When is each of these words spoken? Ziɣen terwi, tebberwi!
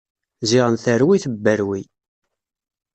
Ziɣen 0.49 0.75
terwi, 0.83 1.15
tebberwi! 1.23 1.81